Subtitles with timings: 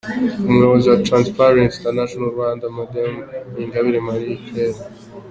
[0.47, 3.17] Umuyobozi wa Transparency International-Rwanda, Madame
[3.61, 4.79] Ingabire Marie Immaculee.